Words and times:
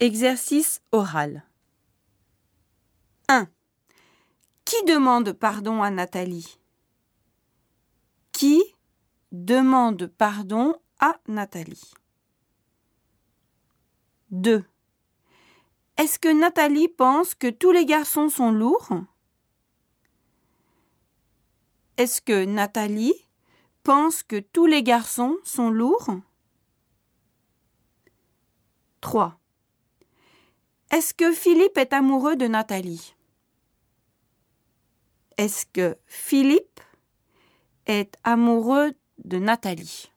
Exercice 0.00 0.80
oral. 0.92 1.42
1. 3.26 3.48
Qui 4.64 4.84
demande 4.84 5.32
pardon 5.32 5.82
à 5.82 5.90
Nathalie? 5.90 6.60
Qui 8.30 8.62
demande 9.32 10.06
pardon 10.06 10.76
à 11.00 11.18
Nathalie? 11.26 11.94
2. 14.30 14.64
Est-ce 15.96 16.20
que 16.20 16.28
Nathalie 16.28 16.86
pense 16.86 17.34
que 17.34 17.50
tous 17.50 17.72
les 17.72 17.84
garçons 17.84 18.28
sont 18.28 18.52
lourds? 18.52 18.92
Est-ce 21.96 22.22
que 22.22 22.44
Nathalie 22.44 23.26
pense 23.82 24.22
que 24.22 24.38
tous 24.38 24.66
les 24.66 24.84
garçons 24.84 25.36
sont 25.42 25.70
lourds? 25.70 26.20
3. 29.00 29.40
Est-ce 30.90 31.12
que 31.12 31.32
Philippe 31.32 31.76
est 31.76 31.92
amoureux 31.92 32.36
de 32.36 32.46
Nathalie? 32.46 33.14
Est-ce 35.36 35.66
que 35.66 35.98
Philippe 36.06 36.80
est 37.86 38.16
amoureux 38.24 38.94
de 39.22 39.38
Nathalie? 39.38 40.10